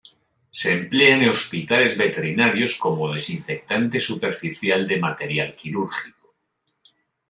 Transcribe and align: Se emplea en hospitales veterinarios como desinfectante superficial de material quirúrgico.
Se 0.49 0.71
emplea 0.73 1.15
en 1.15 1.29
hospitales 1.29 1.95
veterinarios 1.95 2.73
como 2.73 3.13
desinfectante 3.13 4.01
superficial 4.01 4.87
de 4.87 4.97
material 4.97 5.53
quirúrgico. 5.55 6.33